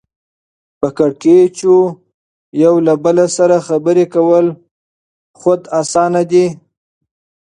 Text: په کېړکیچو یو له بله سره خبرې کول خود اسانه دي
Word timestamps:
په 0.79 0.87
کېړکیچو 0.97 1.75
یو 2.63 2.73
له 2.87 2.93
بله 3.03 3.25
سره 3.37 3.55
خبرې 3.67 4.05
کول 4.15 4.45
خود 5.39 5.61
اسانه 5.81 6.21
دي 6.31 6.45